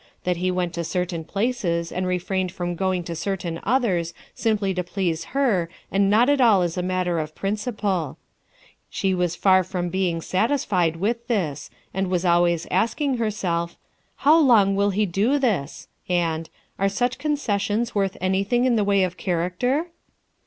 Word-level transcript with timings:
That 0.23 0.37
he 0.37 0.49
went 0.49 0.73
to 0.73 0.83
certain 0.83 1.23
places 1.23 1.91
and 1.91 2.07
refrained 2.07 2.51
from 2.51 2.73
going 2.73 3.03
to 3.03 3.15
certain 3.15 3.59
others 3.61 4.15
simply 4.33 4.73
to 4.73 4.83
please 4.83 5.25
her 5.25 5.69
and 5.91 6.09
not 6.09 6.27
at 6.27 6.41
all 6.41 6.63
as 6.63 6.75
a 6.75 6.81
matter 6.81 7.19
of 7.19 7.35
prin 7.35 7.55
ciple. 7.55 8.15
She 8.89 9.13
was 9.13 9.35
far 9.35 9.63
from 9.63 9.89
being 9.89 10.19
satisfied 10.19 10.95
with 10.95 11.27
this, 11.27 11.69
and 11.93 12.07
was 12.07 12.25
always 12.25 12.65
asking 12.71 13.17
herself: 13.17 13.77
"How 14.15 14.39
long 14.39 14.75
will 14.75 14.89
he 14.89 15.05
do 15.05 15.37
this?" 15.37 15.87
and 16.09 16.49
"Are 16.79 16.89
such 16.89 17.19
concessions 17.19 17.93
worth 17.93 18.17
anything 18.19 18.65
in 18.65 18.77
the 18.77 18.83
way 18.83 19.03
of 19.03 19.17
character? 19.17 19.91